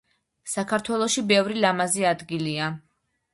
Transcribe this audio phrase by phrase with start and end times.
[0.53, 2.73] საქართველოში ბევრი ლამაზი ადგილია